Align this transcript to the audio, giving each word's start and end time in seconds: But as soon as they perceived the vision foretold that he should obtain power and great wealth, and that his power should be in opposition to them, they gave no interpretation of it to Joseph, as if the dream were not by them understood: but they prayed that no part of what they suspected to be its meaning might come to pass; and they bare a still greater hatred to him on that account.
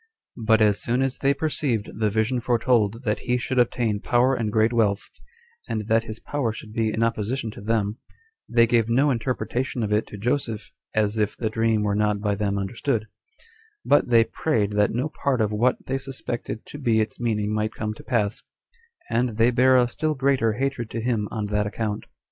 But 0.47 0.61
as 0.63 0.81
soon 0.81 1.03
as 1.03 1.19
they 1.19 1.31
perceived 1.31 1.91
the 1.99 2.09
vision 2.09 2.39
foretold 2.39 3.03
that 3.03 3.19
he 3.19 3.37
should 3.37 3.59
obtain 3.59 3.99
power 3.99 4.33
and 4.33 4.51
great 4.51 4.73
wealth, 4.73 5.07
and 5.69 5.87
that 5.89 6.05
his 6.05 6.19
power 6.19 6.51
should 6.51 6.73
be 6.73 6.91
in 6.91 7.03
opposition 7.03 7.51
to 7.51 7.61
them, 7.61 7.99
they 8.49 8.65
gave 8.65 8.89
no 8.89 9.11
interpretation 9.11 9.83
of 9.83 9.93
it 9.93 10.07
to 10.07 10.17
Joseph, 10.17 10.71
as 10.95 11.19
if 11.19 11.37
the 11.37 11.51
dream 11.51 11.83
were 11.83 11.93
not 11.93 12.19
by 12.19 12.33
them 12.33 12.57
understood: 12.57 13.05
but 13.85 14.09
they 14.09 14.23
prayed 14.23 14.71
that 14.71 14.89
no 14.89 15.07
part 15.07 15.39
of 15.39 15.51
what 15.51 15.85
they 15.85 15.99
suspected 15.99 16.65
to 16.65 16.79
be 16.79 16.99
its 16.99 17.19
meaning 17.19 17.53
might 17.53 17.75
come 17.75 17.93
to 17.93 18.03
pass; 18.03 18.41
and 19.11 19.37
they 19.37 19.51
bare 19.51 19.77
a 19.77 19.87
still 19.87 20.15
greater 20.15 20.53
hatred 20.53 20.89
to 20.89 20.99
him 20.99 21.27
on 21.29 21.45
that 21.45 21.67
account. 21.67 22.05